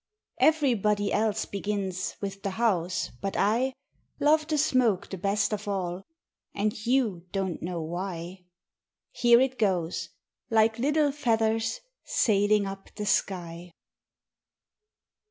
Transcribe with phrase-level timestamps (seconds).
[0.39, 3.11] Everybody else begins With the House.
[3.21, 3.71] But I
[4.19, 6.01] Love the Smoke the best of all;
[6.55, 8.45] And you don't know why!...
[9.11, 10.09] Here it goes,
[10.49, 13.73] like little feathers, Sailing up the sky!